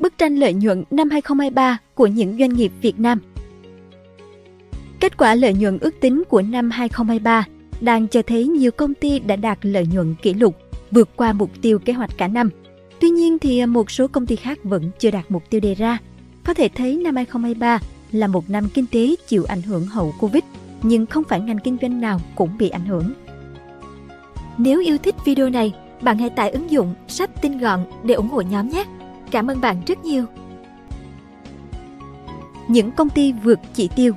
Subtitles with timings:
[0.00, 3.20] Bức tranh lợi nhuận năm 2023 của những doanh nghiệp Việt Nam
[5.00, 7.44] Kết quả lợi nhuận ước tính của năm 2023
[7.80, 10.56] đang cho thấy nhiều công ty đã đạt lợi nhuận kỷ lục,
[10.90, 12.50] vượt qua mục tiêu kế hoạch cả năm.
[13.00, 15.98] Tuy nhiên thì một số công ty khác vẫn chưa đạt mục tiêu đề ra.
[16.44, 17.78] Có thể thấy năm 2023
[18.12, 20.42] là một năm kinh tế chịu ảnh hưởng hậu Covid,
[20.82, 23.12] nhưng không phải ngành kinh doanh nào cũng bị ảnh hưởng.
[24.58, 28.28] Nếu yêu thích video này, bạn hãy tải ứng dụng sách tin gọn để ủng
[28.28, 28.84] hộ nhóm nhé.
[29.30, 30.24] Cảm ơn bạn rất nhiều.
[32.68, 34.12] Những công ty vượt chỉ tiêu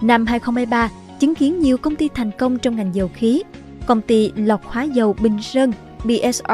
[0.00, 3.42] Năm 2023 chứng kiến nhiều công ty thành công trong ngành dầu khí.
[3.86, 5.72] Công ty lọc hóa dầu Bình Sơn
[6.04, 6.52] BSR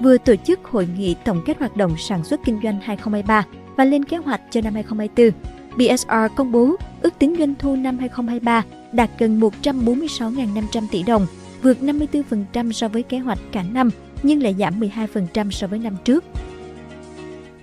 [0.00, 3.44] vừa tổ chức hội nghị tổng kết hoạt động sản xuất kinh doanh 2023
[3.76, 5.30] và lên kế hoạch cho năm 2024.
[5.76, 11.26] BSR công bố ước tính doanh thu năm 2023 đạt gần 146.500 tỷ đồng,
[11.62, 13.90] vượt 54% so với kế hoạch cả năm
[14.22, 16.24] nhưng lại giảm 12% so với năm trước.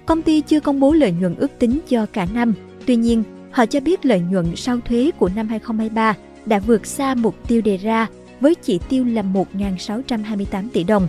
[0.05, 2.53] Công ty chưa công bố lợi nhuận ước tính cho cả năm,
[2.85, 7.15] tuy nhiên họ cho biết lợi nhuận sau thuế của năm 2023 đã vượt xa
[7.15, 8.07] mục tiêu đề ra
[8.39, 11.07] với chỉ tiêu là 1.628 tỷ đồng.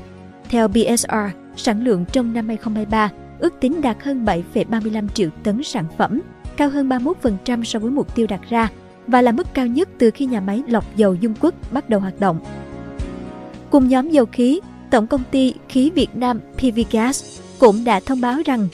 [0.48, 1.14] Theo BSR,
[1.56, 6.20] sản lượng trong năm 2023 ước tính đạt hơn 7,35 triệu tấn sản phẩm,
[6.56, 8.69] cao hơn 31% so với mục tiêu đặt ra
[9.06, 12.00] và là mức cao nhất từ khi nhà máy lọc dầu Dung Quốc bắt đầu
[12.00, 12.41] hoạt động.
[13.70, 14.60] Cùng nhóm dầu khí,
[14.91, 18.69] Tổng công ty Khí Việt Nam PVGas cũng đã thông báo rằng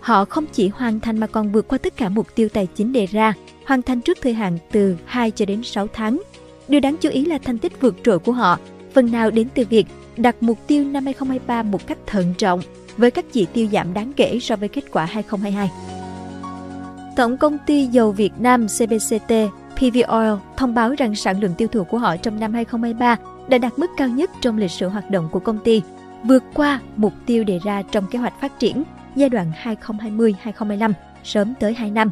[0.00, 2.92] họ không chỉ hoàn thành mà còn vượt qua tất cả mục tiêu tài chính
[2.92, 3.32] đề ra,
[3.66, 6.22] hoàn thành trước thời hạn từ 2 cho đến 6 tháng.
[6.68, 8.58] Điều đáng chú ý là thành tích vượt trội của họ
[8.94, 12.60] phần nào đến từ việc đặt mục tiêu năm 2023 một cách thận trọng
[12.96, 15.70] với các chỉ tiêu giảm đáng kể so với kết quả 2022.
[17.16, 19.32] Tổng công ty dầu Việt Nam CBCT
[19.76, 23.16] PV Oil thông báo rằng sản lượng tiêu thụ của họ trong năm 2023
[23.50, 25.82] đã đạt mức cao nhất trong lịch sử hoạt động của công ty,
[26.24, 28.82] vượt qua mục tiêu đề ra trong kế hoạch phát triển
[29.16, 30.92] giai đoạn 2020-2025,
[31.24, 32.10] sớm tới 2 năm.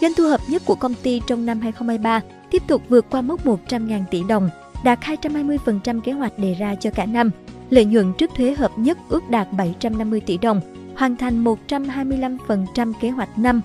[0.00, 3.46] Doanh thu hợp nhất của công ty trong năm 2023 tiếp tục vượt qua mốc
[3.46, 4.50] 100.000 tỷ đồng,
[4.84, 7.30] đạt 220% kế hoạch đề ra cho cả năm.
[7.70, 10.60] Lợi nhuận trước thuế hợp nhất ước đạt 750 tỷ đồng,
[10.96, 13.60] hoàn thành 125% kế hoạch năm.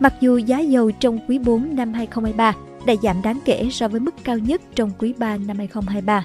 [0.00, 2.54] Mặc dù giá dầu trong quý 4 năm 2023
[2.86, 6.24] đã giảm đáng kể so với mức cao nhất trong quý 3 năm 2023.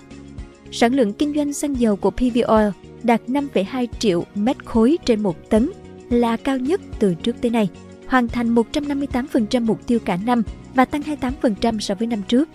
[0.77, 2.67] Sản lượng kinh doanh xăng dầu của PV Oil
[3.03, 5.69] đạt 5,2 triệu mét khối trên một tấn,
[6.09, 7.69] là cao nhất từ trước tới nay,
[8.07, 10.43] hoàn thành 158% mục tiêu cả năm
[10.73, 12.49] và tăng 28% so với năm trước.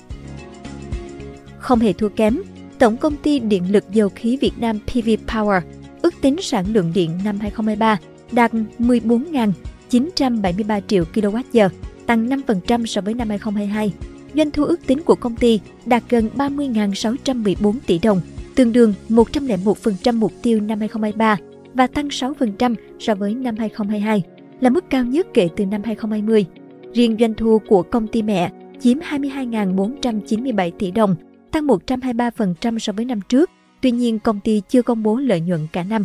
[1.58, 2.42] Không hề thua kém,
[2.78, 5.60] Tổng công ty Điện lực Dầu khí Việt Nam PV Power
[6.02, 7.98] ước tính sản lượng điện năm 2023
[8.32, 11.68] đạt 14.973 triệu kWh,
[12.06, 13.92] tăng 5% so với năm 2022.
[14.34, 18.20] Doanh thu ước tính của công ty đạt gần 30.614 tỷ đồng,
[18.54, 21.36] tương đương 101% mục tiêu năm 2023
[21.74, 24.22] và tăng 6% so với năm 2022,
[24.60, 26.46] là mức cao nhất kể từ năm 2020.
[26.92, 31.16] Riêng doanh thu của công ty mẹ chiếm 22.497 tỷ đồng,
[31.50, 33.50] tăng 123% so với năm trước.
[33.80, 36.04] Tuy nhiên, công ty chưa công bố lợi nhuận cả năm.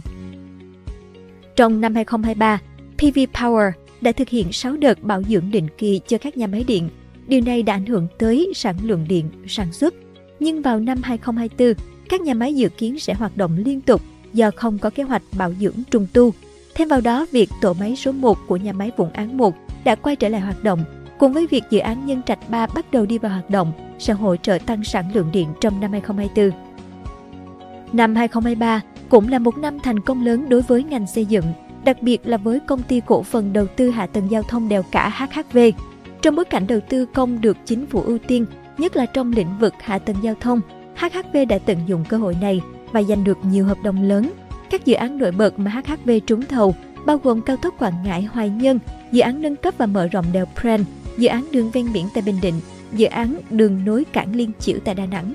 [1.55, 2.59] Trong năm 2023,
[2.97, 3.71] PV Power
[4.01, 6.89] đã thực hiện 6 đợt bảo dưỡng định kỳ cho các nhà máy điện.
[7.27, 9.93] Điều này đã ảnh hưởng tới sản lượng điện sản xuất.
[10.39, 14.01] Nhưng vào năm 2024, các nhà máy dự kiến sẽ hoạt động liên tục
[14.33, 16.33] do không có kế hoạch bảo dưỡng trùng tu.
[16.75, 19.95] Thêm vào đó, việc tổ máy số 1 của nhà máy Vũng Án 1 đã
[19.95, 20.83] quay trở lại hoạt động,
[21.19, 24.13] cùng với việc dự án Nhân Trạch 3 bắt đầu đi vào hoạt động sẽ
[24.13, 26.59] hỗ trợ tăng sản lượng điện trong năm 2024.
[27.93, 31.45] Năm 2023 cũng là một năm thành công lớn đối với ngành xây dựng,
[31.85, 34.83] đặc biệt là với công ty cổ phần đầu tư hạ tầng giao thông đèo
[34.91, 35.57] cả HHV.
[36.25, 38.45] Trong bối cảnh đầu tư công được chính phủ ưu tiên,
[38.77, 40.61] nhất là trong lĩnh vực hạ tầng giao thông,
[40.95, 44.31] HHV đã tận dụng cơ hội này và giành được nhiều hợp đồng lớn.
[44.69, 46.75] Các dự án nổi bật mà HHV trúng thầu
[47.05, 48.79] bao gồm cao tốc Quảng Ngãi Hoài Nhân,
[49.11, 50.83] dự án nâng cấp và mở rộng đèo Pren,
[51.17, 52.55] dự án đường ven biển tại Bình Định,
[52.93, 55.33] dự án đường nối cảng Liên Chiểu tại Đà Nẵng.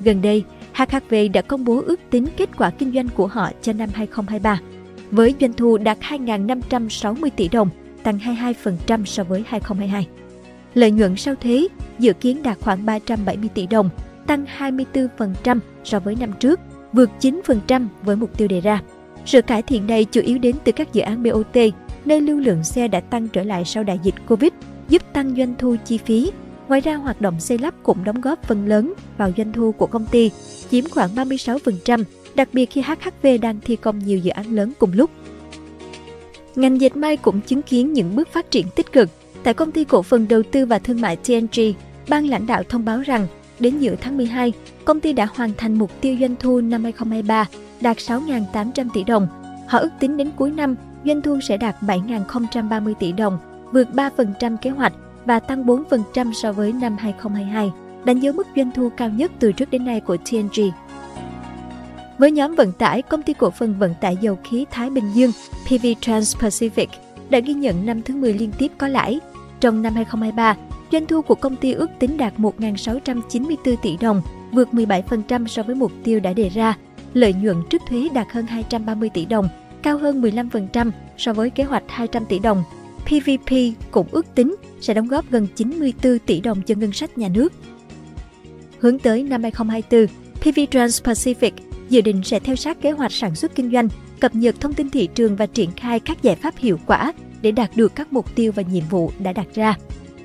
[0.00, 3.72] Gần đây, HHV đã công bố ước tính kết quả kinh doanh của họ cho
[3.72, 4.60] năm 2023,
[5.10, 7.68] với doanh thu đạt 2.560 tỷ đồng,
[8.04, 10.08] tăng 22% so với 2022.
[10.74, 11.68] Lợi nhuận sau thuế
[11.98, 13.90] dự kiến đạt khoảng 370 tỷ đồng,
[14.26, 16.60] tăng 24% so với năm trước,
[16.92, 18.82] vượt 9% với mục tiêu đề ra.
[19.26, 21.56] Sự cải thiện này chủ yếu đến từ các dự án BOT,
[22.04, 24.52] nơi lưu lượng xe đã tăng trở lại sau đại dịch Covid,
[24.88, 26.30] giúp tăng doanh thu chi phí.
[26.68, 29.86] Ngoài ra, hoạt động xây lắp cũng đóng góp phần lớn vào doanh thu của
[29.86, 30.30] công ty,
[30.70, 32.04] chiếm khoảng 36%,
[32.34, 35.10] đặc biệt khi HHV đang thi công nhiều dự án lớn cùng lúc.
[36.56, 39.08] Ngành dệt may cũng chứng kiến những bước phát triển tích cực.
[39.42, 41.60] Tại công ty cổ phần đầu tư và thương mại TNG,
[42.08, 43.26] ban lãnh đạo thông báo rằng
[43.58, 44.52] đến giữa tháng 12,
[44.84, 47.48] công ty đã hoàn thành mục tiêu doanh thu năm 2023
[47.80, 49.28] đạt 6.800 tỷ đồng,
[49.66, 50.74] Họ ước tính đến cuối năm,
[51.04, 53.38] doanh thu sẽ đạt 7.030 tỷ đồng,
[53.72, 54.92] vượt 3% kế hoạch
[55.24, 57.72] và tăng 4% so với năm 2022,
[58.04, 60.62] đánh dấu mức doanh thu cao nhất từ trước đến nay của TNG.
[62.18, 65.32] Với nhóm vận tải, công ty cổ phần vận tải dầu khí Thái Bình Dương
[65.66, 66.86] PV Trans-Pacific
[67.30, 69.20] đã ghi nhận năm thứ 10 liên tiếp có lãi.
[69.60, 70.56] Trong năm 2023,
[70.92, 74.22] doanh thu của công ty ước tính đạt 1.694 tỷ đồng,
[74.52, 76.76] vượt 17% so với mục tiêu đã đề ra.
[77.14, 79.48] Lợi nhuận trước thuế đạt hơn 230 tỷ đồng,
[79.82, 82.64] cao hơn 15% so với kế hoạch 200 tỷ đồng.
[83.04, 83.50] PVP
[83.90, 87.52] cũng ước tính sẽ đóng góp gần 94 tỷ đồng cho ngân sách nhà nước.
[88.78, 90.06] Hướng tới năm 2024,
[90.40, 91.50] PV Trans-Pacific
[91.90, 93.88] dự định sẽ theo sát kế hoạch sản xuất kinh doanh,
[94.20, 97.50] cập nhật thông tin thị trường và triển khai các giải pháp hiệu quả để
[97.50, 99.74] đạt được các mục tiêu và nhiệm vụ đã đặt ra.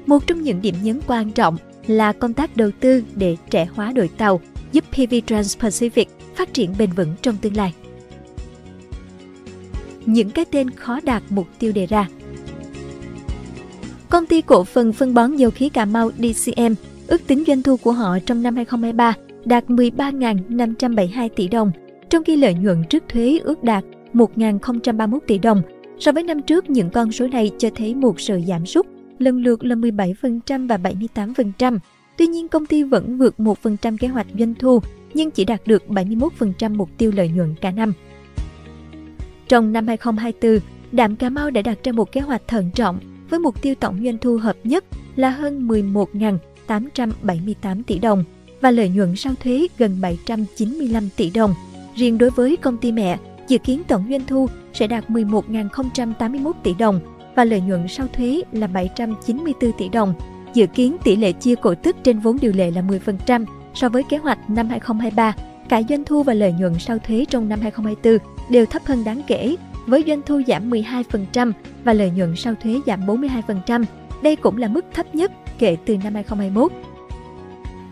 [0.05, 1.57] Một trong những điểm nhấn quan trọng
[1.87, 4.41] là công tác đầu tư để trẻ hóa đội tàu,
[4.71, 7.73] giúp PV Trans-Pacific phát triển bền vững trong tương lai.
[10.05, 12.07] Những cái tên khó đạt mục tiêu đề ra
[14.09, 16.73] Công ty cổ phần phân bón dầu khí Cà Mau DCM
[17.07, 21.71] ước tính doanh thu của họ trong năm 2023 đạt 13.572 tỷ đồng,
[22.09, 23.83] trong khi lợi nhuận trước thuế ước đạt
[24.13, 25.61] 1.031 tỷ đồng.
[25.99, 28.87] So với năm trước, những con số này cho thấy một sự giảm sút,
[29.19, 31.79] lần lượt là 17% và 78%.
[32.17, 34.79] Tuy nhiên, công ty vẫn vượt 1% kế hoạch doanh thu,
[35.13, 37.93] nhưng chỉ đạt được 71% mục tiêu lợi nhuận cả năm.
[39.47, 40.59] Trong năm 2024,
[40.91, 42.99] Đạm Cà Mau đã đặt ra một kế hoạch thận trọng
[43.29, 44.85] với mục tiêu tổng doanh thu hợp nhất
[45.15, 48.23] là hơn 11.878 tỷ đồng
[48.61, 51.53] và lợi nhuận sau thuế gần 795 tỷ đồng.
[51.95, 53.17] Riêng đối với công ty mẹ,
[53.47, 56.99] dự kiến tổng doanh thu sẽ đạt 11.081 tỷ đồng
[57.35, 60.13] và lợi nhuận sau thuế là 794 tỷ đồng.
[60.53, 64.03] Dự kiến tỷ lệ chia cổ tức trên vốn điều lệ là 10% so với
[64.03, 65.35] kế hoạch năm 2023.
[65.69, 69.21] Cả doanh thu và lợi nhuận sau thuế trong năm 2024 đều thấp hơn đáng
[69.27, 69.55] kể,
[69.87, 71.51] với doanh thu giảm 12%
[71.83, 73.83] và lợi nhuận sau thuế giảm 42%.
[74.23, 76.71] Đây cũng là mức thấp nhất kể từ năm 2021.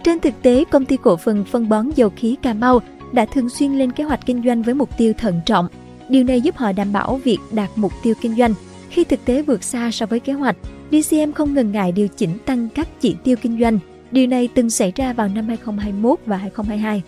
[0.07, 2.81] Trên thực tế, công ty cổ phần phân bón dầu khí Cà Mau
[3.12, 5.68] đã thường xuyên lên kế hoạch kinh doanh với mục tiêu thận trọng.
[6.09, 8.54] Điều này giúp họ đảm bảo việc đạt mục tiêu kinh doanh.
[8.89, 10.56] Khi thực tế vượt xa so với kế hoạch,
[10.92, 13.80] DCM không ngần ngại điều chỉnh tăng các chỉ tiêu kinh doanh.
[14.12, 17.01] Điều này từng xảy ra vào năm 2021 và 2022.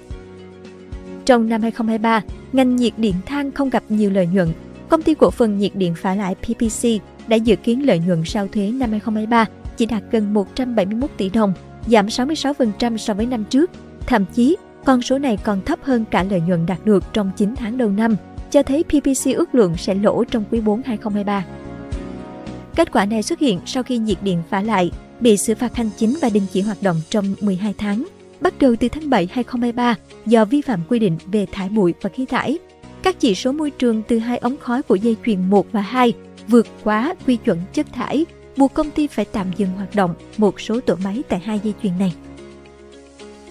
[1.26, 2.22] Trong năm 2023,
[2.54, 4.48] ngành nhiệt điện than không gặp nhiều lợi nhuận.
[4.90, 6.88] Công ty cổ phần nhiệt điện phá lại PPC
[7.28, 9.46] đã dự kiến lợi nhuận sau thuế năm 2023
[9.78, 11.54] chỉ đạt gần 171 tỷ đồng,
[11.92, 13.72] giảm 66% so với năm trước.
[14.06, 17.56] Thậm chí, con số này còn thấp hơn cả lợi nhuận đạt được trong 9
[17.56, 18.16] tháng đầu năm,
[18.52, 21.46] cho thấy PPC ước lượng sẽ lỗ trong quý 4 2023.
[22.76, 25.90] Kết quả này xuất hiện sau khi nhiệt điện phá lại, bị xử phạt hành
[25.98, 28.08] chính và đình chỉ hoạt động trong 12 tháng,
[28.42, 29.96] bắt đầu từ tháng 7 2023
[30.26, 32.58] do vi phạm quy định về thải bụi và khí thải.
[33.04, 36.14] Các chỉ số môi trường từ hai ống khói của dây chuyền 1 và 2
[36.48, 38.26] vượt quá quy chuẩn chất thải
[38.60, 41.74] buộc công ty phải tạm dừng hoạt động một số tổ máy tại hai dây
[41.84, 42.14] chuyền này.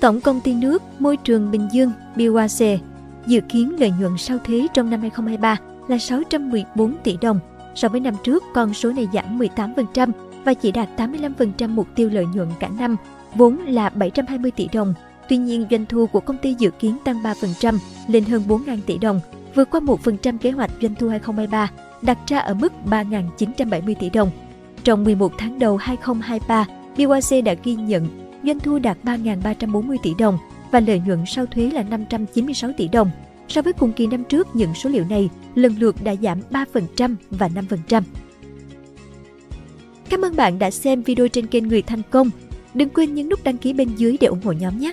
[0.00, 2.80] Tổng công ty nước Môi trường Bình Dương BYC
[3.26, 5.56] dự kiến lợi nhuận sau thuế trong năm 2023
[5.88, 7.40] là 614 tỷ đồng.
[7.74, 10.10] So với năm trước, con số này giảm 18%
[10.44, 12.96] và chỉ đạt 85% mục tiêu lợi nhuận cả năm,
[13.34, 14.94] vốn là 720 tỷ đồng.
[15.28, 17.78] Tuy nhiên, doanh thu của công ty dự kiến tăng 3%
[18.08, 19.20] lên hơn 4.000 tỷ đồng,
[19.54, 21.70] vượt qua 1% kế hoạch doanh thu 2023,
[22.02, 24.30] đặt ra ở mức 3.970 tỷ đồng.
[24.84, 26.66] Trong 11 tháng đầu 2023,
[26.96, 28.08] BYC đã ghi nhận
[28.44, 30.38] doanh thu đạt 3.340 tỷ đồng
[30.70, 33.10] và lợi nhuận sau thuế là 596 tỷ đồng.
[33.48, 37.14] So với cùng kỳ năm trước, những số liệu này lần lượt đã giảm 3%
[37.30, 38.02] và 5%.
[40.08, 42.30] Cảm ơn bạn đã xem video trên kênh Người Thành Công.
[42.74, 44.92] Đừng quên nhấn nút đăng ký bên dưới để ủng hộ nhóm nhé!